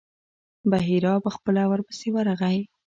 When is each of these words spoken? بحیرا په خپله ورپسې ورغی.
بحیرا 0.71 1.13
په 1.23 1.29
خپله 1.35 1.61
ورپسې 1.71 2.07
ورغی. 2.13 2.59